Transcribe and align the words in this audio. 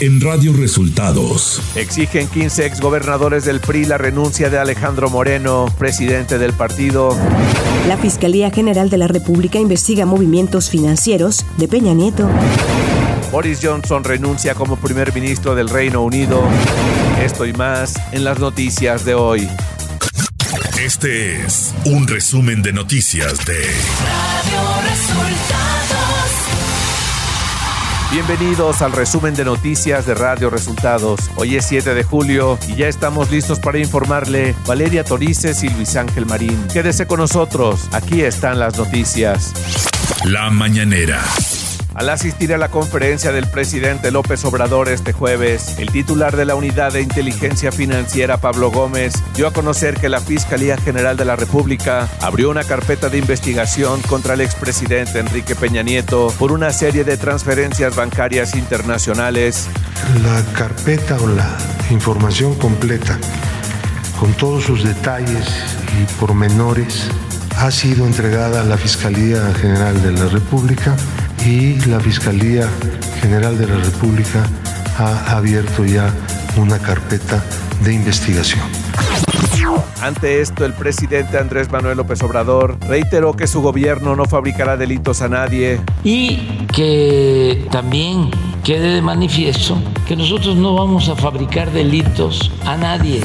en 0.00 0.20
Radio 0.20 0.54
Resultados. 0.54 1.60
Exigen 1.74 2.26
15 2.28 2.64
exgobernadores 2.64 3.44
del 3.44 3.60
PRI 3.60 3.84
la 3.84 3.98
renuncia 3.98 4.48
de 4.48 4.58
Alejandro 4.58 5.10
Moreno, 5.10 5.66
presidente 5.78 6.38
del 6.38 6.54
partido. 6.54 7.14
La 7.86 7.98
Fiscalía 7.98 8.50
General 8.50 8.88
de 8.88 8.96
la 8.96 9.08
República 9.08 9.58
investiga 9.58 10.06
movimientos 10.06 10.70
financieros 10.70 11.44
de 11.58 11.68
Peña 11.68 11.92
Nieto. 11.92 12.28
Boris 13.30 13.60
Johnson 13.62 14.02
renuncia 14.02 14.54
como 14.54 14.76
primer 14.76 15.14
ministro 15.14 15.54
del 15.54 15.68
Reino 15.68 16.02
Unido. 16.02 16.42
Esto 17.22 17.44
y 17.44 17.52
más 17.52 17.94
en 18.12 18.24
las 18.24 18.38
noticias 18.38 19.04
de 19.04 19.14
hoy. 19.14 19.48
Este 20.82 21.42
es 21.44 21.74
un 21.84 22.08
resumen 22.08 22.62
de 22.62 22.72
noticias 22.72 23.44
de 23.44 23.58
Radio 23.58 24.88
Resultados. 24.88 26.39
Bienvenidos 28.12 28.82
al 28.82 28.90
resumen 28.90 29.34
de 29.34 29.44
noticias 29.44 30.04
de 30.04 30.14
Radio 30.14 30.50
Resultados. 30.50 31.30
Hoy 31.36 31.54
es 31.54 31.66
7 31.66 31.94
de 31.94 32.02
julio 32.02 32.58
y 32.66 32.74
ya 32.74 32.88
estamos 32.88 33.30
listos 33.30 33.60
para 33.60 33.78
informarle 33.78 34.56
Valeria 34.66 35.04
Torices 35.04 35.62
y 35.62 35.68
Luis 35.68 35.94
Ángel 35.94 36.26
Marín. 36.26 36.58
Quédese 36.72 37.06
con 37.06 37.20
nosotros, 37.20 37.88
aquí 37.92 38.22
están 38.22 38.58
las 38.58 38.76
noticias. 38.76 39.52
La 40.24 40.50
mañanera. 40.50 41.22
Al 41.94 42.08
asistir 42.08 42.54
a 42.54 42.58
la 42.58 42.68
conferencia 42.68 43.32
del 43.32 43.48
presidente 43.48 44.10
López 44.12 44.44
Obrador 44.44 44.88
este 44.88 45.12
jueves, 45.12 45.76
el 45.78 45.90
titular 45.90 46.36
de 46.36 46.44
la 46.44 46.54
Unidad 46.54 46.92
de 46.92 47.02
Inteligencia 47.02 47.72
Financiera, 47.72 48.36
Pablo 48.36 48.70
Gómez, 48.70 49.14
dio 49.34 49.48
a 49.48 49.52
conocer 49.52 49.98
que 49.98 50.08
la 50.08 50.20
Fiscalía 50.20 50.76
General 50.76 51.16
de 51.16 51.24
la 51.24 51.34
República 51.34 52.08
abrió 52.20 52.48
una 52.50 52.62
carpeta 52.62 53.08
de 53.08 53.18
investigación 53.18 54.00
contra 54.02 54.34
el 54.34 54.40
expresidente 54.40 55.18
Enrique 55.18 55.56
Peña 55.56 55.82
Nieto 55.82 56.32
por 56.38 56.52
una 56.52 56.72
serie 56.72 57.02
de 57.02 57.16
transferencias 57.16 57.96
bancarias 57.96 58.54
internacionales. 58.54 59.68
La 60.22 60.44
carpeta 60.52 61.16
o 61.20 61.26
la 61.26 61.56
información 61.90 62.54
completa, 62.54 63.18
con 64.18 64.32
todos 64.34 64.64
sus 64.64 64.84
detalles 64.84 65.48
y 66.00 66.20
pormenores, 66.20 67.08
ha 67.58 67.70
sido 67.70 68.06
entregada 68.06 68.60
a 68.60 68.64
la 68.64 68.78
Fiscalía 68.78 69.52
General 69.54 70.00
de 70.02 70.12
la 70.12 70.28
República 70.28 70.96
y 71.44 71.78
la 71.86 72.00
Fiscalía 72.00 72.68
General 73.20 73.56
de 73.58 73.66
la 73.66 73.76
República 73.76 74.46
ha 74.98 75.36
abierto 75.36 75.84
ya 75.84 76.12
una 76.56 76.78
carpeta 76.78 77.42
de 77.82 77.94
investigación. 77.94 78.60
Ante 80.02 80.40
esto, 80.40 80.64
el 80.64 80.72
presidente 80.72 81.38
Andrés 81.38 81.70
Manuel 81.70 81.98
López 81.98 82.22
Obrador 82.22 82.78
reiteró 82.88 83.34
que 83.34 83.46
su 83.46 83.60
gobierno 83.60 84.16
no 84.16 84.24
fabricará 84.24 84.76
delitos 84.76 85.20
a 85.20 85.28
nadie. 85.28 85.80
Y 86.04 86.66
que 86.72 87.66
también 87.70 88.30
quede 88.64 88.94
de 88.94 89.02
manifiesto 89.02 89.78
que 90.06 90.16
nosotros 90.16 90.56
no 90.56 90.74
vamos 90.74 91.08
a 91.08 91.16
fabricar 91.16 91.70
delitos 91.70 92.50
a 92.64 92.76
nadie. 92.76 93.20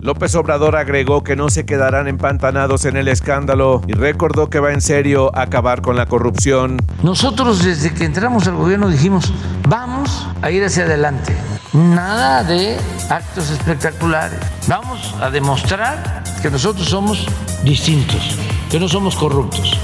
López 0.00 0.34
Obrador 0.34 0.76
agregó 0.76 1.22
que 1.22 1.36
no 1.36 1.50
se 1.50 1.66
quedarán 1.66 2.08
empantanados 2.08 2.86
en 2.86 2.96
el 2.96 3.08
escándalo 3.08 3.82
y 3.86 3.92
recordó 3.92 4.48
que 4.48 4.58
va 4.58 4.72
en 4.72 4.80
serio 4.80 5.30
a 5.36 5.42
acabar 5.42 5.82
con 5.82 5.96
la 5.96 6.06
corrupción. 6.06 6.78
Nosotros 7.02 7.62
desde 7.62 7.92
que 7.92 8.04
entramos 8.04 8.46
al 8.46 8.56
gobierno 8.56 8.88
dijimos, 8.88 9.32
vamos 9.68 10.26
a 10.40 10.50
ir 10.50 10.64
hacia 10.64 10.84
adelante. 10.84 11.36
Nada 11.74 12.42
de 12.44 12.78
actos 13.10 13.50
espectaculares. 13.50 14.38
Vamos 14.66 15.14
a 15.20 15.28
demostrar 15.30 16.24
que 16.40 16.50
nosotros 16.50 16.88
somos 16.88 17.26
distintos, 17.62 18.38
que 18.70 18.80
no 18.80 18.88
somos 18.88 19.14
corruptos. 19.16 19.78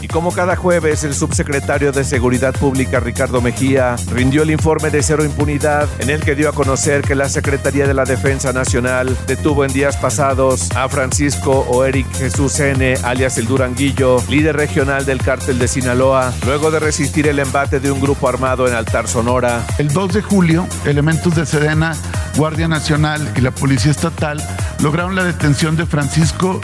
Y 0.00 0.08
como 0.08 0.32
cada 0.32 0.56
jueves, 0.56 1.04
el 1.04 1.14
subsecretario 1.14 1.92
de 1.92 2.04
Seguridad 2.04 2.54
Pública, 2.54 3.00
Ricardo 3.00 3.40
Mejía, 3.40 3.96
rindió 4.10 4.42
el 4.42 4.50
informe 4.50 4.90
de 4.90 5.02
cero 5.02 5.24
impunidad 5.24 5.88
en 5.98 6.10
el 6.10 6.20
que 6.20 6.34
dio 6.34 6.48
a 6.48 6.52
conocer 6.52 7.02
que 7.02 7.14
la 7.14 7.28
Secretaría 7.28 7.86
de 7.86 7.94
la 7.94 8.04
Defensa 8.04 8.52
Nacional 8.52 9.16
detuvo 9.26 9.64
en 9.64 9.72
días 9.72 9.96
pasados 9.96 10.70
a 10.76 10.88
Francisco 10.88 11.66
o 11.68 11.84
Eric 11.84 12.06
Jesús 12.16 12.58
N., 12.60 12.94
alias 13.02 13.38
el 13.38 13.46
Duranguillo, 13.46 14.22
líder 14.28 14.56
regional 14.56 15.04
del 15.04 15.22
cártel 15.22 15.58
de 15.58 15.68
Sinaloa, 15.68 16.32
luego 16.44 16.70
de 16.70 16.80
resistir 16.80 17.28
el 17.28 17.38
embate 17.38 17.80
de 17.80 17.90
un 17.90 18.00
grupo 18.00 18.28
armado 18.28 18.66
en 18.68 18.74
Altar 18.74 19.08
Sonora. 19.08 19.64
El 19.78 19.88
2 19.88 20.14
de 20.14 20.22
julio, 20.22 20.66
elementos 20.84 21.34
de 21.34 21.46
Sedena, 21.46 21.96
Guardia 22.36 22.68
Nacional 22.68 23.32
y 23.36 23.40
la 23.40 23.50
Policía 23.52 23.90
Estatal 23.90 24.42
lograron 24.80 25.14
la 25.14 25.24
detención 25.24 25.76
de 25.76 25.86
Francisco 25.86 26.60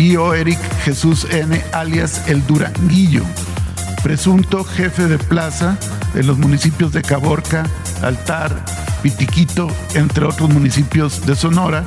y 0.00 0.16
o 0.16 0.32
Eric 0.32 0.58
Jesús 0.82 1.26
N., 1.30 1.62
alias 1.72 2.22
El 2.26 2.46
Duranguillo, 2.46 3.22
presunto 4.02 4.64
jefe 4.64 5.06
de 5.06 5.18
plaza 5.18 5.76
en 6.14 6.26
los 6.26 6.38
municipios 6.38 6.92
de 6.92 7.02
Caborca, 7.02 7.64
Altar, 8.02 8.64
Pitiquito, 9.02 9.68
entre 9.92 10.24
otros 10.24 10.48
municipios 10.48 11.26
de 11.26 11.36
Sonora, 11.36 11.84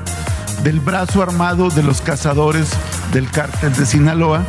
del 0.64 0.80
brazo 0.80 1.24
armado 1.24 1.72
de 1.72 1.82
los 1.82 2.02
cazadores 2.02 2.70
del 3.12 3.32
cártel 3.32 3.74
de 3.74 3.86
Sinaloa, 3.86 4.44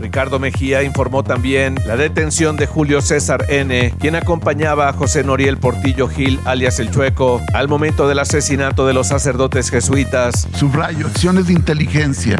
Ricardo 0.00 0.38
Mejía 0.38 0.82
informó 0.82 1.22
también 1.22 1.76
la 1.86 1.96
detención 1.96 2.56
de 2.56 2.66
Julio 2.66 3.00
César 3.00 3.44
N., 3.48 3.94
quien 3.98 4.14
acompañaba 4.14 4.88
a 4.88 4.92
José 4.92 5.24
Noriel 5.24 5.58
Portillo 5.58 6.08
Gil, 6.08 6.40
alias 6.44 6.78
El 6.78 6.90
Chueco, 6.90 7.40
al 7.52 7.68
momento 7.68 8.08
del 8.08 8.18
asesinato 8.18 8.86
de 8.86 8.94
los 8.94 9.08
sacerdotes 9.08 9.70
jesuitas. 9.70 10.48
Subrayo, 10.54 11.06
acciones 11.06 11.46
de 11.46 11.54
inteligencia 11.54 12.36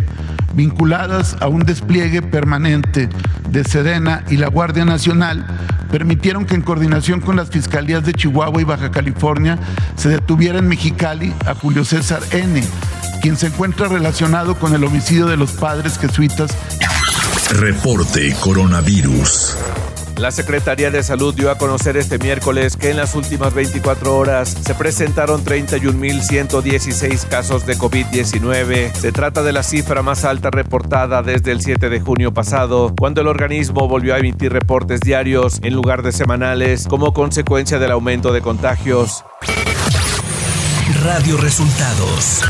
vinculadas 0.54 1.36
a 1.40 1.46
un 1.46 1.60
despliegue 1.64 2.20
permanente 2.20 3.08
de 3.50 3.64
Sedena 3.64 4.24
y 4.28 4.38
la 4.38 4.48
Guardia 4.48 4.84
Nacional 4.84 5.46
permitieron 5.90 6.46
que 6.46 6.54
en 6.54 6.62
coordinación 6.62 7.20
con 7.20 7.36
las 7.36 7.50
fiscalías 7.50 8.04
de 8.04 8.12
Chihuahua 8.12 8.60
y 8.60 8.64
Baja 8.64 8.90
California 8.90 9.58
se 9.96 10.08
detuviera 10.08 10.58
en 10.58 10.68
Mexicali 10.68 11.32
a 11.46 11.54
Julio 11.54 11.84
César 11.84 12.22
N., 12.32 12.62
quien 13.22 13.36
se 13.36 13.48
encuentra 13.48 13.88
relacionado 13.88 14.56
con 14.56 14.74
el 14.74 14.84
homicidio 14.84 15.26
de 15.26 15.36
los 15.36 15.52
padres 15.52 15.98
jesuitas 15.98 16.50
Reporte 17.50 18.34
Coronavirus. 18.40 19.56
La 20.18 20.30
Secretaría 20.30 20.90
de 20.90 21.02
Salud 21.02 21.34
dio 21.34 21.50
a 21.50 21.56
conocer 21.56 21.96
este 21.96 22.18
miércoles 22.18 22.76
que 22.76 22.90
en 22.90 22.98
las 22.98 23.14
últimas 23.14 23.54
24 23.54 24.16
horas 24.16 24.54
se 24.60 24.74
presentaron 24.74 25.42
31.116 25.44 27.26
casos 27.26 27.64
de 27.64 27.78
COVID-19. 27.78 28.92
Se 28.92 29.12
trata 29.12 29.42
de 29.42 29.52
la 29.52 29.62
cifra 29.62 30.02
más 30.02 30.24
alta 30.24 30.50
reportada 30.50 31.22
desde 31.22 31.52
el 31.52 31.62
7 31.62 31.88
de 31.88 32.00
junio 32.00 32.34
pasado, 32.34 32.92
cuando 32.98 33.22
el 33.22 33.28
organismo 33.28 33.88
volvió 33.88 34.14
a 34.14 34.18
emitir 34.18 34.52
reportes 34.52 35.00
diarios 35.00 35.58
en 35.62 35.72
lugar 35.74 36.02
de 36.02 36.12
semanales 36.12 36.86
como 36.86 37.14
consecuencia 37.14 37.78
del 37.78 37.92
aumento 37.92 38.32
de 38.32 38.42
contagios. 38.42 39.24
Radio 41.02 41.38
Resultados. 41.38 42.42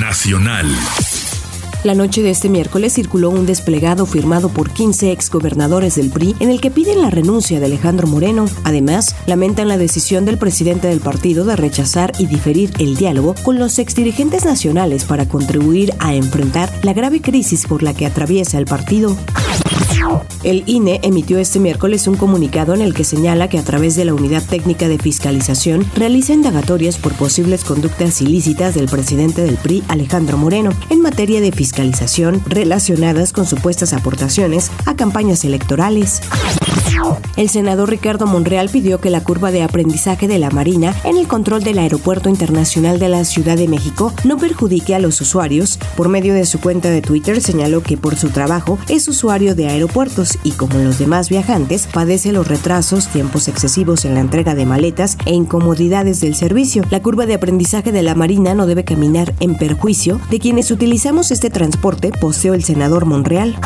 Nacional. 0.00 0.74
La 1.84 1.94
noche 1.94 2.22
de 2.22 2.30
este 2.30 2.48
miércoles 2.48 2.92
circuló 2.92 3.30
un 3.30 3.44
desplegado 3.44 4.06
firmado 4.06 4.48
por 4.48 4.70
15 4.70 5.10
exgobernadores 5.10 5.96
del 5.96 6.10
PRI 6.10 6.36
en 6.38 6.48
el 6.48 6.60
que 6.60 6.70
piden 6.70 7.02
la 7.02 7.10
renuncia 7.10 7.58
de 7.58 7.66
Alejandro 7.66 8.06
Moreno. 8.06 8.44
Además, 8.62 9.16
lamentan 9.26 9.66
la 9.66 9.78
decisión 9.78 10.24
del 10.24 10.38
presidente 10.38 10.86
del 10.86 11.00
partido 11.00 11.44
de 11.44 11.56
rechazar 11.56 12.12
y 12.20 12.26
diferir 12.26 12.72
el 12.78 12.96
diálogo 12.96 13.34
con 13.42 13.58
los 13.58 13.80
exdirigentes 13.80 14.44
nacionales 14.44 15.04
para 15.04 15.26
contribuir 15.26 15.92
a 15.98 16.14
enfrentar 16.14 16.72
la 16.82 16.92
grave 16.92 17.20
crisis 17.20 17.66
por 17.66 17.82
la 17.82 17.94
que 17.94 18.06
atraviesa 18.06 18.58
el 18.58 18.66
partido. 18.66 19.16
El 20.42 20.64
INE 20.66 21.00
emitió 21.02 21.38
este 21.38 21.60
miércoles 21.60 22.06
un 22.06 22.16
comunicado 22.16 22.74
en 22.74 22.80
el 22.80 22.94
que 22.94 23.04
señala 23.04 23.48
que 23.48 23.58
a 23.58 23.62
través 23.62 23.96
de 23.96 24.04
la 24.04 24.14
Unidad 24.14 24.42
Técnica 24.44 24.88
de 24.88 24.98
Fiscalización 24.98 25.84
realiza 25.94 26.32
indagatorias 26.32 26.98
por 26.98 27.14
posibles 27.14 27.64
conductas 27.64 28.20
ilícitas 28.20 28.74
del 28.74 28.86
presidente 28.86 29.42
del 29.42 29.56
PRI, 29.56 29.82
Alejandro 29.88 30.36
Moreno, 30.36 30.70
en 30.90 31.00
materia 31.00 31.40
de 31.40 31.52
fiscalización 31.52 32.42
relacionadas 32.46 33.32
con 33.32 33.46
supuestas 33.46 33.92
aportaciones 33.92 34.70
a 34.86 34.96
campañas 34.96 35.44
electorales. 35.44 36.20
El 37.36 37.48
senador 37.48 37.90
Ricardo 37.90 38.26
Monreal 38.26 38.68
pidió 38.68 39.00
que 39.00 39.10
la 39.10 39.24
curva 39.24 39.50
de 39.50 39.62
aprendizaje 39.62 40.28
de 40.28 40.38
la 40.38 40.50
Marina 40.50 40.94
en 41.04 41.16
el 41.16 41.26
control 41.26 41.64
del 41.64 41.78
Aeropuerto 41.78 42.28
Internacional 42.28 42.98
de 42.98 43.08
la 43.08 43.24
Ciudad 43.24 43.56
de 43.56 43.68
México 43.68 44.12
no 44.24 44.36
perjudique 44.36 44.94
a 44.94 44.98
los 44.98 45.20
usuarios. 45.20 45.78
Por 45.96 46.08
medio 46.08 46.34
de 46.34 46.44
su 46.44 46.60
cuenta 46.60 46.90
de 46.90 47.02
Twitter 47.02 47.40
señaló 47.40 47.82
que 47.82 47.96
por 47.96 48.16
su 48.16 48.28
trabajo 48.30 48.78
es 48.88 49.08
usuario 49.08 49.54
de 49.54 49.68
aeropuertos 49.68 50.38
y 50.44 50.52
como 50.52 50.78
los 50.78 50.98
demás 50.98 51.28
viajantes 51.30 51.88
padece 51.92 52.32
los 52.32 52.48
retrasos, 52.48 53.08
tiempos 53.08 53.48
excesivos 53.48 54.04
en 54.04 54.14
la 54.14 54.20
entrega 54.20 54.54
de 54.54 54.66
maletas 54.66 55.16
e 55.24 55.32
incomodidades 55.32 56.20
del 56.20 56.34
servicio. 56.34 56.84
La 56.90 57.02
curva 57.02 57.26
de 57.26 57.34
aprendizaje 57.34 57.92
de 57.92 58.02
la 58.02 58.14
Marina 58.14 58.54
no 58.54 58.66
debe 58.66 58.84
caminar 58.84 59.34
en 59.40 59.56
perjuicio 59.56 60.20
de 60.30 60.38
quienes 60.38 60.70
utilizamos 60.70 61.30
este 61.30 61.50
transporte, 61.50 62.12
poseó 62.20 62.54
el 62.54 62.62
senador 62.62 63.06
Monreal. 63.06 63.58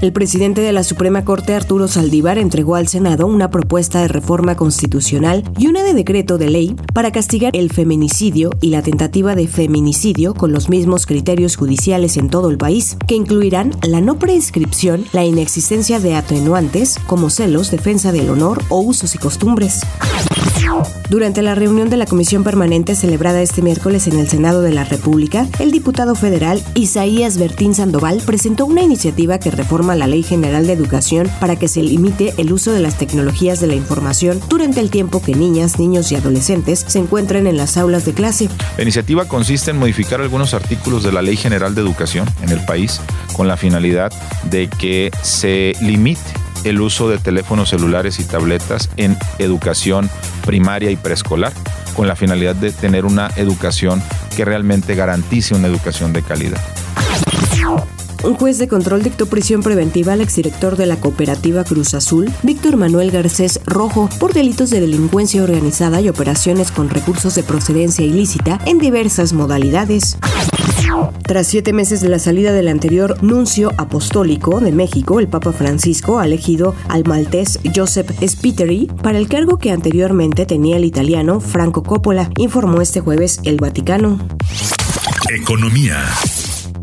El 0.00 0.12
presidente 0.12 0.60
de 0.60 0.72
la 0.72 0.84
Suprema 0.84 1.24
Corte, 1.24 1.54
Arturo 1.54 1.88
Saldívar, 1.88 2.38
entregó 2.38 2.76
al 2.76 2.88
Senado 2.88 3.26
una 3.26 3.50
propuesta 3.50 4.00
de 4.00 4.08
reforma 4.08 4.56
constitucional 4.56 5.44
y 5.58 5.66
una 5.66 5.82
de 5.82 5.94
decreto 5.94 6.38
de 6.38 6.50
ley 6.50 6.76
para 6.94 7.12
castigar 7.12 7.56
el 7.56 7.70
feminicidio 7.70 8.50
y 8.60 8.70
la 8.70 8.82
tentativa 8.82 9.34
de 9.34 9.48
feminicidio 9.48 10.34
con 10.34 10.52
los 10.52 10.68
mismos 10.68 11.06
criterios 11.06 11.56
judiciales 11.56 12.16
en 12.16 12.28
todo 12.30 12.50
el 12.50 12.58
país, 12.58 12.96
que 13.06 13.14
incluirán 13.14 13.72
la 13.82 14.00
no 14.00 14.18
prescripción, 14.18 15.04
la 15.12 15.24
inexistencia 15.24 16.00
de 16.00 16.14
atenuantes 16.14 16.98
como 17.06 17.30
celos, 17.30 17.70
defensa 17.70 18.12
del 18.12 18.30
honor 18.30 18.62
o 18.68 18.80
usos 18.80 19.14
y 19.14 19.18
costumbres. 19.18 19.80
Durante 21.08 21.40
la 21.40 21.54
reunión 21.54 21.88
de 21.88 21.96
la 21.96 22.06
Comisión 22.06 22.44
Permanente 22.44 22.94
celebrada 22.94 23.40
este 23.40 23.62
miércoles 23.62 24.06
en 24.06 24.18
el 24.18 24.28
Senado 24.28 24.60
de 24.60 24.72
la 24.72 24.84
República, 24.84 25.46
el 25.58 25.70
diputado 25.70 26.14
federal 26.14 26.62
Isaías 26.74 27.38
Bertín 27.38 27.74
Sandoval 27.74 28.20
presentó 28.26 28.66
una 28.66 28.82
iniciativa 28.82 29.38
que 29.38 29.50
reforma 29.58 29.94
la 29.94 30.06
Ley 30.06 30.22
General 30.22 30.66
de 30.66 30.72
Educación 30.72 31.30
para 31.40 31.56
que 31.56 31.68
se 31.68 31.82
limite 31.82 32.32
el 32.38 32.52
uso 32.52 32.72
de 32.72 32.80
las 32.80 32.96
tecnologías 32.96 33.60
de 33.60 33.66
la 33.66 33.74
información 33.74 34.40
durante 34.48 34.80
el 34.80 34.88
tiempo 34.88 35.20
que 35.20 35.34
niñas, 35.34 35.78
niños 35.78 36.10
y 36.12 36.16
adolescentes 36.16 36.84
se 36.86 36.98
encuentren 36.98 37.46
en 37.46 37.56
las 37.56 37.76
aulas 37.76 38.06
de 38.06 38.14
clase. 38.14 38.48
La 38.76 38.84
iniciativa 38.84 39.26
consiste 39.26 39.72
en 39.72 39.78
modificar 39.78 40.20
algunos 40.20 40.54
artículos 40.54 41.02
de 41.02 41.12
la 41.12 41.22
Ley 41.22 41.36
General 41.36 41.74
de 41.74 41.82
Educación 41.82 42.26
en 42.40 42.50
el 42.50 42.64
país 42.64 43.00
con 43.34 43.48
la 43.48 43.56
finalidad 43.56 44.12
de 44.44 44.68
que 44.68 45.10
se 45.22 45.74
limite 45.80 46.22
el 46.64 46.80
uso 46.80 47.08
de 47.08 47.18
teléfonos 47.18 47.70
celulares 47.70 48.20
y 48.20 48.24
tabletas 48.24 48.90
en 48.96 49.16
educación 49.38 50.08
primaria 50.46 50.90
y 50.90 50.96
preescolar, 50.96 51.52
con 51.94 52.06
la 52.06 52.16
finalidad 52.16 52.54
de 52.54 52.70
tener 52.70 53.04
una 53.04 53.28
educación 53.36 54.02
que 54.36 54.44
realmente 54.44 54.94
garantice 54.94 55.54
una 55.54 55.66
educación 55.66 56.12
de 56.12 56.22
calidad. 56.22 56.60
Un 58.24 58.34
juez 58.34 58.58
de 58.58 58.68
control 58.68 59.02
dictó 59.02 59.26
prisión 59.26 59.62
preventiva 59.62 60.12
al 60.12 60.20
exdirector 60.20 60.76
de 60.76 60.86
la 60.86 60.96
cooperativa 60.96 61.64
Cruz 61.64 61.94
Azul, 61.94 62.30
Víctor 62.42 62.76
Manuel 62.76 63.10
Garcés 63.10 63.60
Rojo, 63.64 64.08
por 64.18 64.32
delitos 64.32 64.70
de 64.70 64.80
delincuencia 64.80 65.42
organizada 65.42 66.00
y 66.00 66.08
operaciones 66.08 66.72
con 66.72 66.90
recursos 66.90 67.34
de 67.34 67.42
procedencia 67.42 68.04
ilícita 68.04 68.60
en 68.66 68.78
diversas 68.78 69.32
modalidades. 69.32 70.18
Tras 71.22 71.46
siete 71.46 71.72
meses 71.72 72.00
de 72.00 72.08
la 72.08 72.18
salida 72.18 72.52
del 72.52 72.68
anterior 72.68 73.22
nuncio 73.22 73.72
apostólico 73.76 74.60
de 74.60 74.72
México, 74.72 75.20
el 75.20 75.28
Papa 75.28 75.52
Francisco 75.52 76.18
ha 76.18 76.26
elegido 76.26 76.74
al 76.88 77.04
maltés 77.04 77.60
Joseph 77.74 78.10
Spiteri 78.26 78.88
para 79.02 79.18
el 79.18 79.28
cargo 79.28 79.58
que 79.58 79.70
anteriormente 79.70 80.46
tenía 80.46 80.76
el 80.76 80.84
italiano 80.84 81.40
Franco 81.40 81.82
Coppola, 81.82 82.30
informó 82.36 82.80
este 82.80 83.00
jueves 83.00 83.40
el 83.44 83.58
Vaticano. 83.58 84.18
Economía. 85.30 86.06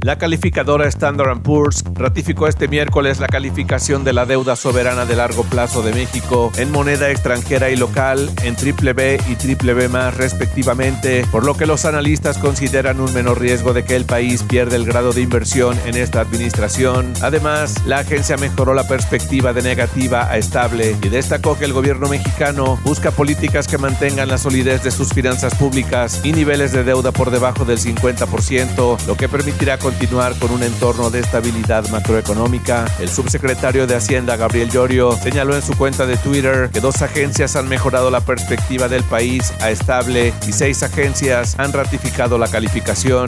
La 0.06 0.20
calificadora 0.20 0.88
Standard 0.88 1.42
Poor's 1.42 1.84
ratificó 1.96 2.48
este 2.48 2.68
miércoles 2.68 3.20
la 3.20 3.26
calificación 3.26 4.04
de 4.04 4.14
la 4.14 4.28
deuda 4.28 4.56
soberana 4.56 5.08
de 5.08 5.16
largo 5.16 5.42
plazo 5.46 5.82
de 5.82 5.94
México 5.94 6.52
en 6.58 6.72
moneda 6.72 7.10
extranjera 7.10 7.72
y 7.72 7.76
local 7.76 8.30
en 8.44 8.56
triple 8.56 8.94
B 8.94 9.20
y 9.28 9.34
triple 9.34 9.74
B 9.74 9.90
más 9.90 10.16
respectivamente, 10.16 11.26
por 11.32 11.44
lo 11.44 11.58
que 11.58 11.66
los 11.66 11.86
analistas 11.86 12.38
consideran 12.38 13.00
un 13.00 13.12
menor 13.16 13.42
riesgo 13.42 13.74
de 13.74 13.84
que 13.84 13.96
el 13.96 14.06
país 14.06 14.44
pierda 14.44 14.76
el 14.76 14.86
grado 14.86 15.12
de 15.12 15.22
inversión 15.22 15.76
en 15.88 15.98
esta 15.98 16.20
administración. 16.22 17.12
Además, 17.24 17.84
la 17.88 17.98
agencia 17.98 18.38
mejoró 18.38 18.76
la 18.76 18.88
perspectiva 18.88 19.54
de 19.54 19.64
negativa 19.64 20.30
a 20.30 20.38
estable 20.38 20.96
y 21.02 21.10
destacó 21.10 21.58
que 21.58 21.66
el 21.66 21.74
gobierno 21.74 22.10
mexicano 22.10 22.80
busca 22.84 23.10
políticas 23.10 23.68
que 23.68 23.80
mantengan 23.80 24.28
la 24.28 24.38
solidez 24.38 24.84
de 24.84 24.92
sus 24.92 25.10
finanzas 25.14 25.56
públicas 25.56 26.22
y 26.24 26.32
niveles 26.32 26.74
de 26.74 26.84
deuda 26.84 27.12
por 27.12 27.32
debajo 27.32 27.66
del 27.66 27.80
50%, 27.80 29.08
lo 29.08 29.18
que 29.18 29.28
permitirá 29.28 29.80
continuar 29.80 29.95
con 30.40 30.52
un 30.52 30.62
entorno 30.62 31.10
de 31.10 31.20
estabilidad 31.20 31.88
macroeconómica. 31.90 32.86
El 33.00 33.10
subsecretario 33.10 33.88
de 33.88 33.96
Hacienda, 33.96 34.36
Gabriel 34.36 34.70
Llorio, 34.70 35.18
señaló 35.18 35.56
en 35.56 35.62
su 35.62 35.76
cuenta 35.76 36.06
de 36.06 36.18
Twitter 36.18 36.70
que 36.72 36.80
dos 36.80 37.02
agencias 37.02 37.56
han 37.56 37.68
mejorado 37.68 38.12
la 38.12 38.22
perspectiva 38.22 38.88
del 38.88 39.04
país 39.04 39.54
a 39.62 39.72
estable 39.72 40.34
y 40.48 40.52
seis 40.52 40.84
agencias 40.84 41.58
han 41.58 41.74
ratificado 41.74 42.38
la 42.38 42.48
calificación. 42.48 43.28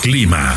Clima. 0.00 0.54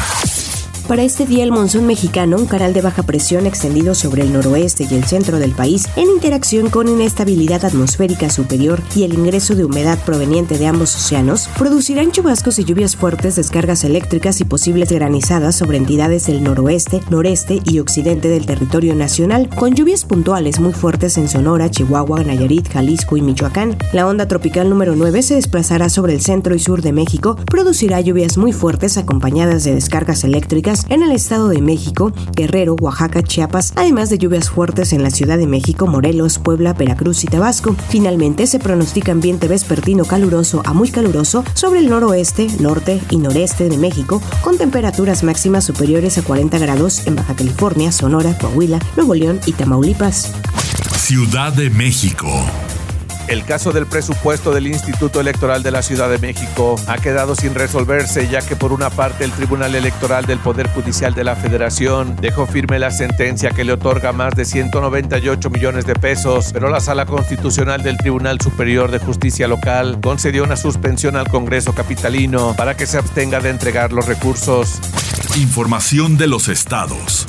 Para 0.88 1.04
este 1.04 1.25
día 1.25 1.44
el 1.44 1.51
monzón 1.51 1.86
mexicano, 1.86 2.38
un 2.38 2.45
canal 2.45 2.74
de 2.74 2.81
baja 2.81 3.04
presión 3.04 3.45
extendido 3.45 3.94
sobre 3.94 4.22
el 4.22 4.31
noroeste 4.31 4.88
y 4.89 4.95
el 4.95 5.04
centro 5.04 5.38
del 5.38 5.51
país, 5.51 5.89
en 5.98 6.10
interacción 6.10 6.69
con 6.69 6.88
inestabilidad 6.88 7.66
atmosférica 7.66 8.30
superior 8.30 8.81
y 8.95 9.04
el 9.04 9.13
ingreso 9.13 9.54
de 9.54 9.66
humedad 9.66 10.00
proveniente 10.06 10.57
de 10.57 10.66
ambos 10.66 10.95
océanos, 10.95 11.50
producirán 11.57 12.13
chubascos 12.13 12.57
y 12.60 12.63
lluvias 12.63 12.95
fuertes, 12.95 13.36
descargas 13.36 13.84
eléctricas 13.84 14.39
y 14.39 14.45
posibles 14.45 14.89
granizadas 14.89 15.57
sobre 15.57 15.75
entidades 15.75 16.28
del 16.28 16.42
noroeste, 16.42 17.01
noreste 17.10 17.60
y 17.66 17.80
occidente 17.80 18.30
del 18.30 18.45
territorio 18.45 18.95
nacional, 18.95 19.50
con 19.50 19.75
lluvias 19.75 20.06
puntuales 20.06 20.62
muy 20.62 20.72
fuertes 20.72 21.18
en 21.18 21.28
Sonora, 21.28 21.69
Chihuahua, 21.69 22.24
Nayarit, 22.24 22.72
Jalisco 22.72 23.18
y 23.18 23.22
Michoacán. 23.22 23.78
La 23.92 24.07
onda 24.07 24.30
tropical 24.30 24.69
número 24.69 24.95
9 24.95 25.22
se 25.22 25.36
desplazará 25.36 25.89
sobre 25.89 26.13
el 26.13 26.22
centro 26.22 26.56
y 26.56 26.60
sur 26.60 26.81
de 26.81 26.94
México, 26.94 27.36
producirá 27.45 28.00
lluvias 28.00 28.38
muy 28.38 28.54
fuertes 28.54 28.98
acompañadas 28.98 29.66
de 29.66 29.75
descargas 29.75 30.24
eléctricas 30.24 30.76
en 30.89 31.03
el 31.03 31.12
Estado 31.12 31.50
de 31.50 31.62
México, 31.62 32.12
Guerrero, 32.35 32.75
Oaxaca, 32.79 33.24
Chiapas, 33.24 33.74
además 33.75 34.09
de 34.09 34.18
lluvias 34.18 34.50
fuertes 34.50 34.94
en 34.94 35.03
la 35.03 35.09
Ciudad 35.09 35.38
de 35.38 35.47
México, 35.47 35.88
Morelos, 35.88 36.39
Puebla, 36.39 36.74
Veracruz 36.74 37.24
y 37.24 37.27
Tabasco. 37.27 37.75
Finalmente, 37.89 38.47
se 38.47 38.59
pronostica 38.59 39.12
ambiente 39.12 39.47
vespertino 39.47 40.06
caluroso 40.06 40.62
a 40.65 40.74
muy 40.74 40.89
caluroso 40.89 41.44
sobre 41.53 41.79
el 41.79 41.89
noroeste, 41.89 42.47
norte 42.59 43.01
y 43.09 43.18
noreste 43.18 43.69
de 43.69 43.77
México, 43.77 44.21
con 44.44 44.57
temperaturas 44.57 45.24
máximas 45.24 45.65
superiores 45.65 46.18
a 46.18 46.24
40 46.24 46.57
grados 46.59 47.07
en 47.07 47.15
Baja 47.15 47.35
California, 47.35 47.91
Sonora, 47.91 48.38
Coahuila, 48.38 48.79
Nuevo 48.95 49.15
León 49.15 49.39
y 49.45 49.53
Tamaulipas. 49.53 50.31
Ciudad 50.97 51.53
de 51.53 51.69
México. 51.69 52.27
El 53.27 53.44
caso 53.44 53.74
del 53.74 53.88
presupuesto 53.88 54.51
del 54.51 54.68
Instituto 54.68 55.19
Electoral 55.19 55.62
de 55.62 55.71
la 55.71 55.81
Ciudad 55.81 56.09
de 56.09 56.18
México 56.18 56.75
ha 56.88 56.97
quedado 56.97 57.35
sin 57.35 57.56
resolverse 57.56 58.29
ya 58.29 58.39
que 58.39 58.56
por 58.56 58.71
una 58.71 58.89
parte 58.89 59.25
el 59.25 59.31
Tribunal 59.31 59.75
Electoral 59.75 60.25
del 60.25 60.39
Poder 60.39 60.69
Judicial 60.69 61.13
de 61.13 61.25
la 61.25 61.35
Federación 61.35 62.15
dejó 62.21 62.45
firme 62.45 62.79
la 62.79 62.89
sentencia 62.89 63.51
que 63.51 63.65
le 63.65 63.74
otorga 63.74 64.13
más 64.13 64.33
de 64.33 64.45
198 64.45 65.50
millones 65.50 65.85
de 65.85 65.95
pesos, 65.95 66.51
pero 66.53 66.69
la 66.69 66.79
Sala 66.79 67.06
Constitucional 67.06 67.83
del 67.83 67.97
Tribunal 67.97 68.39
Superior 68.39 68.91
de 68.91 69.00
Justicia 69.00 69.50
Local 69.50 70.00
concedió 70.01 70.45
una 70.45 70.56
suspensión 70.56 71.18
al 71.18 71.27
Congreso 71.27 71.74
Capitalino 71.74 72.56
para 72.56 72.77
que 72.77 72.85
se 72.85 72.97
abstenga 72.97 73.41
de 73.41 73.50
entregar 73.50 73.91
los 73.91 74.06
recursos. 74.06 74.79
Información 75.35 76.18
de 76.18 76.27
los 76.27 76.47
estados. 76.47 77.27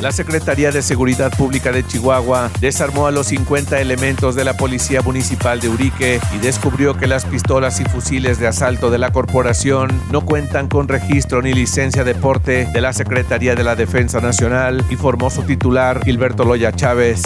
La 0.00 0.12
Secretaría 0.12 0.70
de 0.70 0.80
Seguridad 0.80 1.36
Pública 1.36 1.72
de 1.72 1.84
Chihuahua 1.84 2.52
desarmó 2.60 3.08
a 3.08 3.10
los 3.10 3.26
50 3.28 3.80
elementos 3.80 4.36
de 4.36 4.44
la 4.44 4.56
Policía 4.56 5.02
Municipal 5.02 5.58
de 5.58 5.68
Urique 5.68 6.20
y 6.32 6.38
descubrió 6.38 6.96
que 6.96 7.08
las 7.08 7.24
pistolas 7.24 7.80
y 7.80 7.84
fusiles 7.84 8.38
de 8.38 8.46
asalto 8.46 8.90
de 8.90 8.98
la 8.98 9.10
corporación 9.10 9.90
no 10.12 10.24
cuentan 10.24 10.68
con 10.68 10.86
registro 10.86 11.42
ni 11.42 11.52
licencia 11.52 12.04
de 12.04 12.14
porte 12.14 12.68
de 12.72 12.80
la 12.80 12.92
Secretaría 12.92 13.56
de 13.56 13.64
la 13.64 13.74
Defensa 13.74 14.20
Nacional, 14.20 14.84
informó 14.88 15.30
su 15.30 15.42
titular 15.42 16.04
Gilberto 16.04 16.44
Loya 16.44 16.70
Chávez. 16.70 17.22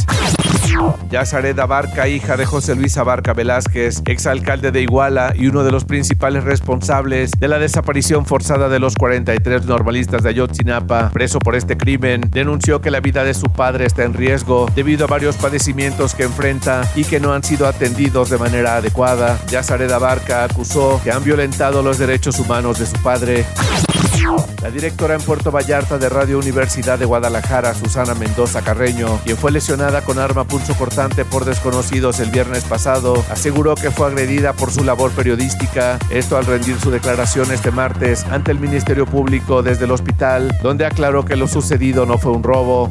Yazaret 1.10 1.58
Abarca, 1.58 2.08
hija 2.08 2.36
de 2.36 2.46
José 2.46 2.74
Luis 2.74 2.96
Abarca 2.96 3.34
Velázquez, 3.34 4.02
exalcalde 4.06 4.72
de 4.72 4.80
Iguala 4.82 5.32
y 5.36 5.46
uno 5.46 5.62
de 5.62 5.70
los 5.70 5.84
principales 5.84 6.44
responsables 6.44 7.32
de 7.32 7.48
la 7.48 7.58
desaparición 7.58 8.24
forzada 8.24 8.68
de 8.68 8.78
los 8.78 8.96
43 8.96 9.66
normalistas 9.66 10.22
de 10.22 10.30
Ayotzinapa, 10.30 11.10
preso 11.10 11.38
por 11.38 11.54
este 11.54 11.76
crimen, 11.76 12.22
denunció 12.30 12.80
que 12.80 12.90
la 12.90 13.00
vida 13.00 13.24
de 13.24 13.34
su 13.34 13.46
padre 13.46 13.86
está 13.86 14.04
en 14.04 14.14
riesgo 14.14 14.70
debido 14.74 15.04
a 15.04 15.08
varios 15.08 15.36
padecimientos 15.36 16.14
que 16.14 16.24
enfrenta 16.24 16.90
y 16.94 17.04
que 17.04 17.20
no 17.20 17.32
han 17.32 17.44
sido 17.44 17.66
atendidos 17.66 18.30
de 18.30 18.38
manera 18.38 18.76
adecuada. 18.76 19.38
Yazaret 19.50 19.90
Abarca 19.90 20.44
acusó 20.44 21.00
que 21.04 21.12
han 21.12 21.22
violentado 21.24 21.82
los 21.82 21.98
derechos 21.98 22.38
humanos 22.38 22.78
de 22.78 22.86
su 22.86 22.96
padre. 23.02 23.44
La 24.62 24.70
directora 24.70 25.14
en 25.14 25.20
Puerto 25.20 25.50
Vallarta 25.50 25.98
de 25.98 26.08
Radio 26.08 26.38
Universidad 26.38 26.98
de 26.98 27.04
Guadalajara, 27.04 27.74
Susana 27.74 28.14
Mendoza 28.14 28.62
Carreño, 28.62 29.18
quien 29.24 29.36
fue 29.36 29.50
lesionada 29.50 30.02
con 30.02 30.18
arma 30.18 30.44
pulso 30.44 30.74
cortante 30.74 31.24
por 31.24 31.44
desconocidos 31.44 32.20
el 32.20 32.30
viernes 32.30 32.64
pasado, 32.64 33.24
aseguró 33.30 33.74
que 33.74 33.90
fue 33.90 34.06
agredida 34.06 34.52
por 34.52 34.70
su 34.70 34.84
labor 34.84 35.10
periodística, 35.10 35.98
esto 36.10 36.36
al 36.36 36.46
rendir 36.46 36.78
su 36.78 36.90
declaración 36.90 37.50
este 37.50 37.72
martes 37.72 38.24
ante 38.30 38.52
el 38.52 38.60
Ministerio 38.60 39.06
Público 39.06 39.62
desde 39.62 39.86
el 39.86 39.90
hospital, 39.90 40.56
donde 40.62 40.86
aclaró 40.86 41.24
que 41.24 41.36
lo 41.36 41.48
sucedido 41.48 42.06
no 42.06 42.18
fue 42.18 42.32
un 42.32 42.42
robo. 42.42 42.90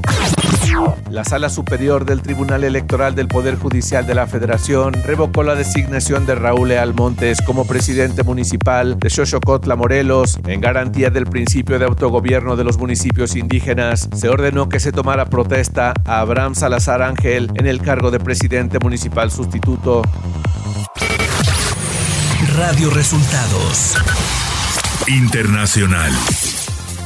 La 1.10 1.24
Sala 1.24 1.50
Superior 1.50 2.06
del 2.06 2.22
Tribunal 2.22 2.64
Electoral 2.64 3.16
del 3.16 3.28
Poder 3.28 3.56
Judicial 3.58 4.06
de 4.08 4.16
la 4.16 4.28
Federación 4.28 4.94
revocó 4.94 5.44
la 5.44 5.56
designación 5.56 6.26
de 6.26 6.36
Raúl 6.36 6.70
Leal 6.70 6.94
Montes 6.94 7.42
como 7.46 7.66
presidente 7.66 8.24
municipal 8.24 8.98
de 8.98 9.10
Xochocotla, 9.10 9.76
Morelos, 9.76 10.40
en 10.48 10.62
garantía 10.62 11.10
del 11.10 11.26
principio 11.26 11.80
de 11.80 11.86
autogobierno 11.86 12.56
de 12.56 12.64
los 12.64 12.78
municipios 12.78 13.36
indígenas. 13.36 14.10
Se 14.16 14.30
ordenó 14.30 14.70
que 14.70 14.80
se 14.80 14.92
tomara 14.92 15.26
protesta 15.26 15.94
a 16.06 16.20
Abraham 16.20 16.56
Salazar 16.56 17.02
Ángel 17.02 17.52
en 17.56 17.68
el 17.68 17.82
cargo 17.82 18.12
de 18.12 18.20
presidente 18.20 18.80
municipal 18.80 19.32
sustituto. 19.32 20.02
Radio 22.56 22.90
Resultados. 22.90 23.96
Internacional. 25.08 26.12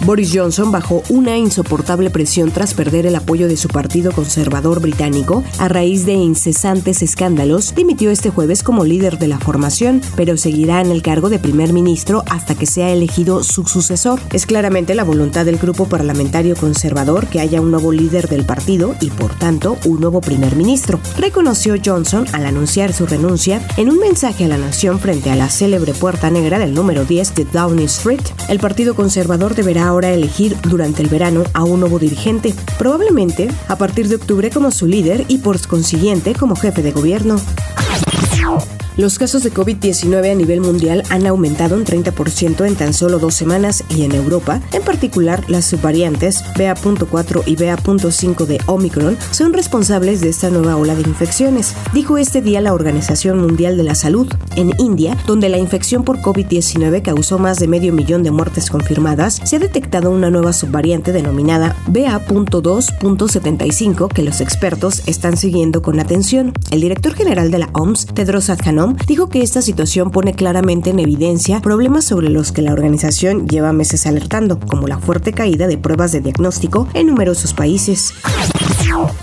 Boris 0.04 0.32
Johnson, 0.34 0.72
bajo 0.72 1.04
una 1.10 1.38
insoportable 1.38 2.10
presión 2.10 2.52
tras 2.52 2.74
perder 2.74 3.06
el 3.06 3.16
apoyo 3.16 3.48
de 3.48 3.58
su 3.58 3.68
partido 3.70 4.12
conservador 4.12 4.82
británico 4.82 5.44
a 5.58 5.68
raíz 5.68 6.06
de 6.06 6.14
incesantes 6.14 7.02
escándalos, 7.02 7.74
dimitió 7.76 8.12
este 8.12 8.30
jueves 8.30 8.62
como 8.62 8.84
líder 8.84 9.18
de 9.18 9.28
la 9.28 9.40
formación, 9.40 10.02
pero 10.16 10.38
seguirá 10.38 10.82
en 10.82 10.92
el 10.92 11.02
cargo 11.02 11.30
de 11.30 11.40
primer 11.40 11.74
ministro 11.74 12.24
hasta 12.30 12.56
que 12.56 12.66
sea 12.66 12.92
elegido 12.92 13.44
su 13.44 13.66
sucesor. 13.66 14.20
Es 14.34 14.46
claramente 14.46 14.96
la 14.96 15.04
voluntad 15.04 15.46
del 15.46 15.58
grupo 15.58 15.86
parlamentario 15.88 16.56
conservador 16.56 17.28
que 17.28 17.40
haya 17.40 17.62
un 17.62 17.72
nuevo 17.72 17.92
líder 17.92 18.28
del 18.28 18.46
partido 18.46 18.96
y, 19.02 19.10
por 19.10 19.34
tanto, 19.36 19.78
un 19.86 20.00
nuevo 20.00 20.22
primer 20.22 20.56
ministro, 20.56 21.00
reconoció 21.18 21.76
Johnson 21.84 22.26
al 22.34 22.46
anunciar 22.46 22.94
su 22.94 23.06
renuncia 23.06 23.66
en 23.78 23.90
un 23.90 24.00
mensaje 24.00 24.46
a 24.46 24.48
la 24.48 24.58
nación 24.58 25.00
frente 25.00 25.32
a 25.32 25.36
la 25.36 25.50
célebre 25.50 25.94
Puerta 25.94 26.30
Negra 26.30 26.60
del 26.60 26.74
número 26.74 27.06
10 27.06 27.36
de 27.36 27.46
Downing 27.46 27.86
Street. 27.86 28.22
El 28.50 28.60
Partido 28.60 28.96
Conservador 28.96 29.56
deberá 29.56 29.85
ahora 29.88 30.12
elegir 30.12 30.58
durante 30.62 31.02
el 31.02 31.10
verano 31.10 31.44
a 31.54 31.64
un 31.64 31.80
nuevo 31.80 32.00
dirigente, 32.00 32.54
probablemente 32.78 33.50
a 33.68 33.78
partir 33.78 34.08
de 34.08 34.16
octubre 34.16 34.50
como 34.50 34.72
su 34.72 34.88
líder 34.88 35.26
y 35.28 35.40
por 35.40 35.56
consiguiente 35.68 36.34
como 36.34 36.56
jefe 36.56 36.82
de 36.82 36.92
gobierno. 36.92 37.38
Los 38.98 39.20
casos 39.20 39.44
de 39.44 39.52
COVID-19 39.52 40.32
a 40.32 40.36
nivel 40.36 40.62
mundial 40.62 41.04
han 41.10 41.28
aumentado 41.28 41.76
un 41.76 41.84
30% 41.84 42.66
en 42.66 42.76
tan 42.76 42.94
solo 42.94 43.20
dos 43.20 43.34
semanas 43.34 43.84
y 43.90 44.04
en 44.04 44.14
Europa, 44.14 44.62
en 44.72 44.84
particular 44.84 45.44
las 45.50 45.66
subvariantes 45.66 46.46
BA.4 46.58 47.44
y 47.46 47.58
BA.5 47.58 48.46
de 48.46 48.62
Omicron, 48.68 49.18
son 49.32 49.52
responsables 49.52 50.22
de 50.22 50.30
esta 50.30 50.50
nueva 50.50 50.78
ola 50.78 50.96
de 50.96 51.02
infecciones, 51.02 51.74
dijo 51.94 52.18
este 52.18 52.42
día 52.42 52.62
la 52.62 52.74
Organización 52.74 53.40
Mundial 53.40 53.76
de 53.76 53.84
la 53.84 53.96
Salud. 53.96 54.34
En 54.56 54.72
India, 54.80 55.18
donde 55.28 55.50
la 55.50 55.58
infección 55.58 56.06
por 56.06 56.22
COVID-19 56.22 57.02
causó 57.02 57.38
más 57.38 57.60
de 57.60 57.68
medio 57.68 57.92
millón 57.92 58.24
de 58.24 58.32
muertes 58.32 58.70
confirmadas, 58.70 59.42
se 59.44 59.58
ha 59.58 59.60
detectado 59.60 60.10
una 60.10 60.30
nueva 60.30 60.54
subvariante 60.54 61.12
denominada 61.12 61.76
BA.2.75 61.88 64.08
que 64.08 64.24
los 64.24 64.40
expertos 64.40 65.02
están 65.06 65.36
siguiendo 65.36 65.82
con 65.82 66.00
atención. 66.00 66.54
El 66.72 66.80
director 66.80 67.14
general 67.14 67.52
de 67.52 67.60
la 67.60 67.70
OMS, 67.74 68.06
Tedros 68.06 68.50
Adhanom 68.50 68.85
dijo 68.94 69.30
que 69.30 69.42
esta 69.42 69.62
situación 69.62 70.12
pone 70.12 70.34
claramente 70.34 70.90
en 70.90 71.00
evidencia 71.00 71.62
problemas 71.62 72.06
sobre 72.06 72.30
los 72.30 72.52
que 72.52 72.62
la 72.62 72.74
organización 72.74 73.48
lleva 73.48 73.74
meses 73.74 74.06
alertando, 74.06 74.60
como 74.60 74.88
la 74.88 75.00
fuerte 75.00 75.34
caída 75.34 75.68
de 75.68 75.78
pruebas 75.78 76.12
de 76.12 76.22
diagnóstico 76.22 76.88
en 76.94 77.08
numerosos 77.08 77.54
países. 77.54 78.14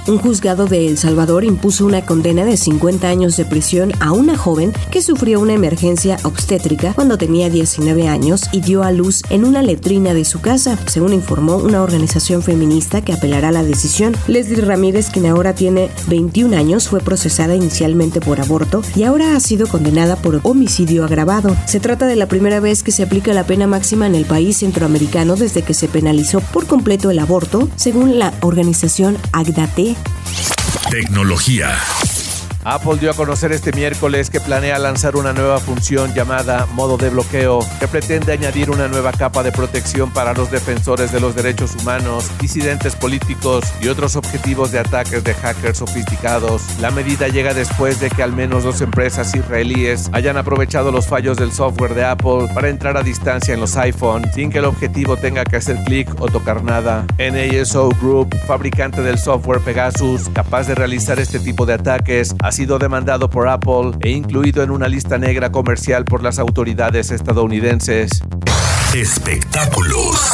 Un 0.07 0.19
juzgado 0.19 0.67
de 0.67 0.89
El 0.89 0.99
Salvador 0.99 1.45
impuso 1.45 1.87
una 1.87 2.05
condena 2.05 2.45
de 2.45 2.57
50 2.57 3.09
años 3.09 3.37
de 3.37 3.45
prisión 3.45 3.93
a 4.01 4.13
una 4.13 4.37
joven 4.37 4.73
que 4.91 5.01
sufrió 5.01 5.41
una 5.41 5.55
emergencia 5.55 6.19
obstétrica 6.25 6.93
cuando 6.93 7.17
tenía 7.17 7.49
19 7.49 8.09
años 8.09 8.49
y 8.53 8.61
dio 8.61 8.83
a 8.83 8.91
luz 8.91 9.23
en 9.31 9.45
una 9.45 9.63
letrina 9.63 10.13
de 10.13 10.25
su 10.25 10.41
casa, 10.41 10.77
según 10.87 11.13
informó 11.13 11.57
una 11.57 11.83
organización 11.83 12.43
feminista 12.43 13.01
que 13.01 13.13
apelará 13.13 13.49
a 13.49 13.53
la 13.53 13.63
decisión. 13.63 14.17
Leslie 14.27 14.61
Ramírez, 14.61 15.09
quien 15.11 15.27
ahora 15.27 15.55
tiene 15.55 15.89
21 16.09 16.57
años, 16.57 16.89
fue 16.89 17.01
procesada 17.01 17.55
inicialmente 17.55 18.21
por 18.21 18.41
aborto 18.41 18.83
y 18.97 19.05
ahora 19.05 19.37
ha 19.37 19.41
sido 19.41 19.69
condenada 19.69 20.17
por 20.17 20.41
homicidio 20.43 21.05
agravado. 21.05 21.57
Se 21.67 21.81
trata 21.81 22.07
de 22.07 22.17
la 22.17 22.27
primera 22.27 22.59
vez 22.59 22.83
que 22.83 22.93
se 22.93 23.05
aplica 23.05 23.33
la 23.35 23.45
pena 23.45 23.69
máxima 23.69 24.07
en 24.07 24.17
el 24.17 24.25
país 24.25 24.59
centroamericano 24.59 25.37
desde 25.37 25.63
que 25.63 25.75
se 25.75 25.87
penalizó 25.87 26.41
por 26.41 26.67
completo 26.67 27.11
el 27.11 27.21
aborto, 27.21 27.69
según 27.77 28.19
la 28.19 28.35
organización 28.41 29.17
AGDATE. 29.33 29.97
Tecnología. 30.91 31.79
Apple 32.65 32.99
dio 33.01 33.11
a 33.11 33.15
conocer 33.15 33.51
este 33.51 33.73
miércoles 33.73 34.31
que 34.31 34.39
planea 34.41 34.79
lanzar 34.79 35.17
una 35.17 35.33
nueva 35.33 35.59
función 35.59 36.15
llamada 36.15 36.67
modo 36.67 36.97
de 36.97 37.11
bloqueo, 37.11 37.59
que 37.81 37.89
pretende 37.89 38.33
añadir 38.33 38.71
una 38.71 38.87
nueva 38.87 39.11
capa 39.11 39.43
de 39.43 39.51
protección 39.51 40.13
para 40.13 40.33
los 40.33 40.51
defensores 40.51 41.11
de 41.11 41.19
los 41.19 41.35
derechos 41.35 41.75
humanos, 41.75 42.31
disidentes 42.41 42.95
políticos 42.95 43.65
y 43.81 43.89
otros 43.89 44.15
objetivos 44.15 44.71
de 44.71 44.79
ataques 44.79 45.25
de 45.25 45.35
hackers 45.35 45.79
sofisticados. 45.79 46.63
La 46.81 46.93
medida 46.93 47.27
llega 47.27 47.53
después 47.53 47.99
de 47.99 48.11
que 48.11 48.23
al 48.23 48.33
menos 48.33 48.63
dos 48.63 48.81
empresas 48.81 49.35
israelíes 49.35 50.09
hayan 50.13 50.37
aprovechado 50.37 50.93
los 50.93 51.09
fallos 51.09 51.37
del 51.39 51.53
software 51.53 51.95
de 51.95 52.05
Apple 52.05 52.47
para 52.55 52.69
entrar 52.69 52.97
a 52.97 53.03
distancia 53.03 53.55
en 53.55 53.61
los 53.61 53.77
iPhone 53.77 54.23
sin 54.33 54.51
que 54.51 54.59
el 54.59 54.67
objetivo 54.67 55.17
tenga 55.17 55.45
que 55.45 55.57
hacer 55.57 55.83
clic 55.85 56.09
o 56.21 56.29
tocar 56.29 56.63
nada. 56.63 57.07
NASO 57.19 57.89
Group, 58.01 58.37
fabricante 58.47 59.03
del 59.03 59.19
software 59.19 59.61
Pegasus, 59.61 60.29
capaz 60.29 60.69
de 60.69 60.77
realizar 60.77 61.19
este 61.19 61.41
tipo 61.41 61.67
de 61.67 61.75
ataques, 61.75 62.37
ha 62.53 62.55
sido 62.55 62.79
demandado 62.79 63.31
por 63.31 63.49
Apple 63.49 63.93
e 64.03 64.11
incluido 64.11 64.63
en 64.63 64.71
una 64.71 64.87
lista 64.87 65.17
negra 65.17 65.51
comercial 65.51 66.05
por 66.05 66.23
las 66.23 66.39
autoridades 66.39 67.11
estadounidenses. 67.11 68.11
Espectáculos. 68.95 70.32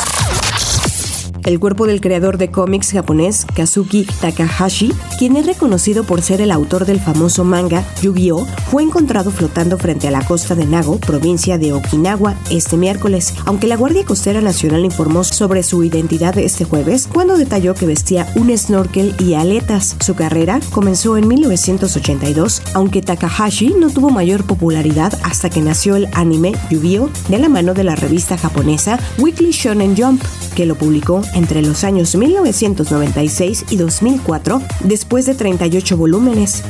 El 1.48 1.58
cuerpo 1.58 1.86
del 1.86 2.02
creador 2.02 2.36
de 2.36 2.50
cómics 2.50 2.92
japonés 2.92 3.46
Kazuki 3.56 4.04
Takahashi, 4.20 4.92
quien 5.18 5.34
es 5.34 5.46
reconocido 5.46 6.04
por 6.04 6.20
ser 6.20 6.42
el 6.42 6.50
autor 6.50 6.84
del 6.84 7.00
famoso 7.00 7.42
manga 7.42 7.86
Yu-Gi-Oh, 8.02 8.46
fue 8.70 8.82
encontrado 8.82 9.30
flotando 9.30 9.78
frente 9.78 10.06
a 10.06 10.10
la 10.10 10.22
costa 10.26 10.54
de 10.54 10.66
Nago, 10.66 10.98
provincia 10.98 11.56
de 11.56 11.72
Okinawa, 11.72 12.36
este 12.50 12.76
miércoles, 12.76 13.32
aunque 13.46 13.66
la 13.66 13.78
Guardia 13.78 14.04
Costera 14.04 14.42
Nacional 14.42 14.84
informó 14.84 15.24
sobre 15.24 15.62
su 15.62 15.82
identidad 15.82 16.36
este 16.36 16.66
jueves 16.66 17.08
cuando 17.10 17.38
detalló 17.38 17.72
que 17.72 17.86
vestía 17.86 18.30
un 18.34 18.54
snorkel 18.54 19.14
y 19.18 19.32
aletas. 19.32 19.96
Su 20.00 20.14
carrera 20.14 20.60
comenzó 20.70 21.16
en 21.16 21.28
1982, 21.28 22.60
aunque 22.74 23.00
Takahashi 23.00 23.72
no 23.72 23.88
tuvo 23.88 24.10
mayor 24.10 24.44
popularidad 24.44 25.18
hasta 25.22 25.48
que 25.48 25.62
nació 25.62 25.96
el 25.96 26.08
anime 26.12 26.52
Yu-Gi-Oh 26.68 27.08
de 27.30 27.38
la 27.38 27.48
mano 27.48 27.72
de 27.72 27.84
la 27.84 27.96
revista 27.96 28.36
japonesa 28.36 28.98
Weekly 29.16 29.52
Shonen 29.52 29.96
Jump, 29.96 30.22
que 30.54 30.66
lo 30.66 30.74
publicó 30.74 31.22
entre 31.38 31.62
los 31.62 31.84
años 31.84 32.14
1996 32.14 33.64
y 33.70 33.76
2004, 33.76 34.60
después 34.84 35.24
de 35.26 35.34
38 35.34 35.96
volúmenes. 35.96 36.64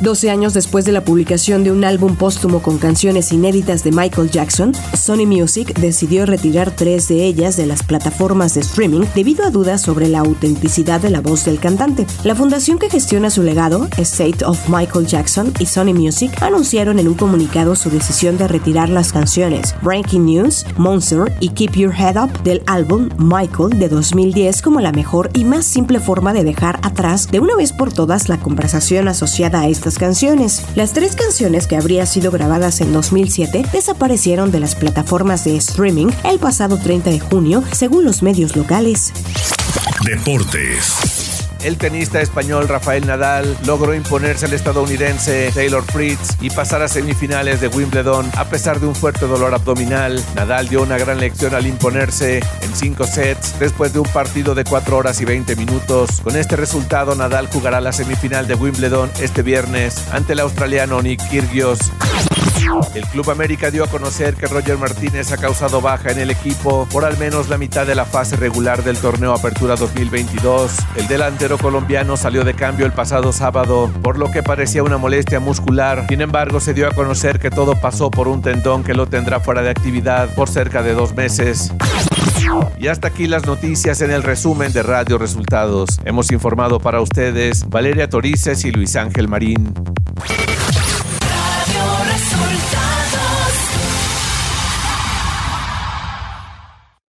12 0.00 0.30
años 0.30 0.52
después 0.52 0.84
de 0.84 0.92
la 0.92 1.04
publicación 1.04 1.64
de 1.64 1.72
un 1.72 1.84
álbum 1.84 2.16
póstumo 2.16 2.60
con 2.60 2.78
canciones 2.78 3.32
inéditas 3.32 3.82
de 3.82 3.92
Michael 3.92 4.30
Jackson, 4.30 4.72
Sony 4.94 5.26
Music 5.26 5.72
decidió 5.78 6.26
retirar 6.26 6.70
tres 6.70 7.08
de 7.08 7.24
ellas 7.24 7.56
de 7.56 7.66
las 7.66 7.82
plataformas 7.82 8.54
de 8.54 8.60
streaming 8.60 9.04
debido 9.14 9.44
a 9.44 9.50
dudas 9.50 9.80
sobre 9.80 10.08
la 10.08 10.20
autenticidad 10.20 11.00
de 11.00 11.10
la 11.10 11.20
voz 11.20 11.44
del 11.46 11.58
cantante. 11.58 12.06
La 12.24 12.34
fundación 12.34 12.78
que 12.78 12.90
gestiona 12.90 13.30
su 13.30 13.42
legado, 13.42 13.88
State 13.96 14.44
of 14.44 14.68
Michael 14.68 15.06
Jackson 15.06 15.52
y 15.58 15.66
Sony 15.66 15.94
Music, 15.94 16.30
anunciaron 16.42 16.98
en 16.98 17.08
un 17.08 17.14
comunicado 17.14 17.74
su 17.74 17.88
decisión 17.88 18.36
de 18.36 18.48
retirar 18.48 18.90
las 18.90 19.12
canciones 19.12 19.74
Breaking 19.82 20.26
News, 20.26 20.66
Monster 20.76 21.32
y 21.40 21.50
Keep 21.50 21.72
Your 21.72 21.94
Head 21.94 22.22
Up 22.22 22.42
del 22.42 22.62
álbum 22.66 23.08
Michael 23.18 23.78
de 23.78 23.88
2010 23.88 24.60
como 24.60 24.80
la 24.80 24.92
mejor 24.92 25.30
y 25.32 25.44
más 25.44 25.64
simple 25.64 26.00
forma 26.00 26.32
de 26.32 26.44
dejar 26.44 26.78
atrás 26.82 27.28
de 27.30 27.40
una 27.40 27.56
vez 27.56 27.72
por 27.72 27.92
todas 27.92 28.28
la 28.28 28.38
conversación 28.38 29.08
asociada 29.08 29.60
a 29.60 29.68
canciones. 29.94 30.64
Las 30.74 30.92
tres 30.92 31.16
canciones 31.16 31.66
que 31.66 31.76
habrían 31.76 32.06
sido 32.06 32.30
grabadas 32.30 32.80
en 32.80 32.92
2007 32.92 33.64
desaparecieron 33.72 34.50
de 34.50 34.60
las 34.60 34.74
plataformas 34.74 35.44
de 35.44 35.56
streaming 35.56 36.08
el 36.24 36.38
pasado 36.38 36.76
30 36.76 37.10
de 37.10 37.20
junio, 37.20 37.62
según 37.72 38.04
los 38.04 38.22
medios 38.22 38.56
locales. 38.56 39.12
Deportes. 40.04 41.15
El 41.66 41.78
tenista 41.78 42.20
español 42.20 42.68
Rafael 42.68 43.04
Nadal 43.08 43.58
logró 43.66 43.92
imponerse 43.92 44.46
al 44.46 44.52
estadounidense 44.52 45.50
Taylor 45.52 45.82
Fritz 45.82 46.36
y 46.40 46.48
pasar 46.50 46.80
a 46.80 46.86
semifinales 46.86 47.60
de 47.60 47.66
Wimbledon 47.66 48.30
a 48.36 48.44
pesar 48.44 48.78
de 48.78 48.86
un 48.86 48.94
fuerte 48.94 49.26
dolor 49.26 49.52
abdominal. 49.52 50.24
Nadal 50.36 50.68
dio 50.68 50.80
una 50.80 50.96
gran 50.96 51.18
lección 51.18 51.56
al 51.56 51.66
imponerse 51.66 52.38
en 52.38 52.76
cinco 52.76 53.04
sets 53.04 53.58
después 53.58 53.92
de 53.92 53.98
un 53.98 54.08
partido 54.08 54.54
de 54.54 54.62
4 54.62 54.96
horas 54.96 55.20
y 55.20 55.24
20 55.24 55.56
minutos. 55.56 56.20
Con 56.20 56.36
este 56.36 56.54
resultado, 56.54 57.16
Nadal 57.16 57.48
jugará 57.48 57.80
la 57.80 57.90
semifinal 57.90 58.46
de 58.46 58.54
Wimbledon 58.54 59.10
este 59.20 59.42
viernes 59.42 60.04
ante 60.12 60.34
el 60.34 60.40
australiano 60.40 61.02
Nick 61.02 61.20
Kyrgios. 61.30 61.80
El 62.94 63.06
Club 63.06 63.30
América 63.30 63.70
dio 63.70 63.84
a 63.84 63.86
conocer 63.88 64.34
que 64.34 64.46
Roger 64.46 64.78
Martínez 64.78 65.32
ha 65.32 65.36
causado 65.36 65.80
baja 65.80 66.10
en 66.10 66.18
el 66.18 66.30
equipo 66.30 66.86
por 66.90 67.04
al 67.04 67.16
menos 67.18 67.48
la 67.48 67.58
mitad 67.58 67.86
de 67.86 67.94
la 67.94 68.04
fase 68.04 68.36
regular 68.36 68.82
del 68.82 68.98
torneo 68.98 69.32
Apertura 69.32 69.76
2022. 69.76 70.72
El 70.96 71.08
delantero 71.08 71.58
colombiano 71.58 72.16
salió 72.16 72.44
de 72.44 72.54
cambio 72.54 72.86
el 72.86 72.92
pasado 72.92 73.32
sábado, 73.32 73.90
por 74.02 74.18
lo 74.18 74.30
que 74.30 74.42
parecía 74.42 74.82
una 74.82 74.98
molestia 74.98 75.40
muscular. 75.40 76.06
Sin 76.08 76.20
embargo, 76.20 76.60
se 76.60 76.74
dio 76.74 76.88
a 76.88 76.92
conocer 76.92 77.38
que 77.38 77.50
todo 77.50 77.74
pasó 77.80 78.10
por 78.10 78.28
un 78.28 78.42
tendón 78.42 78.84
que 78.84 78.94
lo 78.94 79.06
tendrá 79.06 79.40
fuera 79.40 79.62
de 79.62 79.70
actividad 79.70 80.34
por 80.34 80.48
cerca 80.48 80.82
de 80.82 80.94
dos 80.94 81.14
meses. 81.14 81.72
Y 82.78 82.88
hasta 82.88 83.08
aquí 83.08 83.26
las 83.26 83.46
noticias 83.46 84.00
en 84.00 84.10
el 84.10 84.22
resumen 84.22 84.72
de 84.72 84.82
Radio 84.82 85.18
Resultados. 85.18 86.00
Hemos 86.04 86.30
informado 86.30 86.78
para 86.78 87.00
ustedes 87.00 87.68
Valeria 87.68 88.08
Torices 88.08 88.64
y 88.64 88.70
Luis 88.70 88.96
Ángel 88.96 89.28
Marín. 89.28 89.74